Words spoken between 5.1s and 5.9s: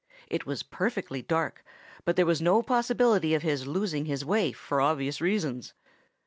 reasons.